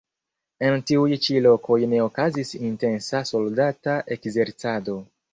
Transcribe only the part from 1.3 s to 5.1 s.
lokoj ne okazis intensa soldata ekzercado.